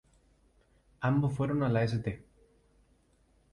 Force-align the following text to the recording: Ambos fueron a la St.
Ambos 1.01 1.31
fueron 1.35 1.61
a 1.61 1.69
la 1.69 1.83
St. 1.83 2.25